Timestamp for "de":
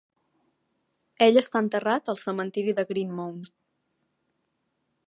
2.81-2.87